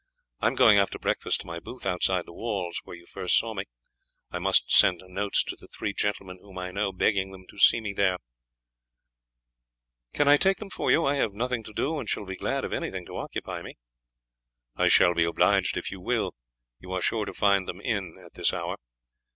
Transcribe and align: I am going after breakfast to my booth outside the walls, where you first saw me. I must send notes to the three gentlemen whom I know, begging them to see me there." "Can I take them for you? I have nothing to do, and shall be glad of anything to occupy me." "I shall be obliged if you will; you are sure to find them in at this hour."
I 0.39 0.47
am 0.47 0.55
going 0.55 0.79
after 0.79 0.97
breakfast 0.97 1.41
to 1.41 1.45
my 1.45 1.59
booth 1.59 1.85
outside 1.85 2.25
the 2.25 2.33
walls, 2.33 2.81
where 2.85 2.95
you 2.95 3.05
first 3.05 3.37
saw 3.37 3.53
me. 3.53 3.65
I 4.31 4.39
must 4.39 4.73
send 4.75 4.99
notes 5.05 5.43
to 5.43 5.55
the 5.55 5.67
three 5.67 5.93
gentlemen 5.93 6.39
whom 6.41 6.57
I 6.57 6.71
know, 6.71 6.91
begging 6.91 7.31
them 7.31 7.45
to 7.51 7.59
see 7.59 7.79
me 7.79 7.93
there." 7.93 8.17
"Can 10.11 10.27
I 10.27 10.37
take 10.37 10.57
them 10.57 10.71
for 10.71 10.89
you? 10.89 11.05
I 11.05 11.17
have 11.17 11.33
nothing 11.33 11.61
to 11.65 11.71
do, 11.73 11.99
and 11.99 12.09
shall 12.09 12.25
be 12.25 12.35
glad 12.35 12.65
of 12.65 12.73
anything 12.73 13.05
to 13.05 13.17
occupy 13.17 13.61
me." 13.61 13.75
"I 14.75 14.87
shall 14.87 15.13
be 15.13 15.23
obliged 15.25 15.77
if 15.77 15.91
you 15.91 16.01
will; 16.01 16.33
you 16.79 16.91
are 16.93 17.01
sure 17.03 17.25
to 17.25 17.33
find 17.35 17.67
them 17.67 17.79
in 17.79 18.17
at 18.25 18.33
this 18.33 18.53
hour." 18.53 18.77